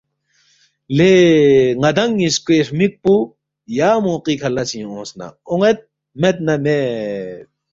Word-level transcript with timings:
”لے 0.97 1.11
ن٘دانگ 1.81 2.13
نِ٘یسکوے 2.17 2.57
ہرمِک 2.65 2.93
پو 3.03 3.13
یا 3.77 3.89
موقعی 4.05 4.35
کھہ 4.39 4.49
لسِنگ 4.55 4.85
اونگس 4.89 5.11
نہ 5.19 5.27
اون٘ید 5.49 5.79
مید 6.19 6.37
نہ 6.45 6.53
مید 6.63 7.47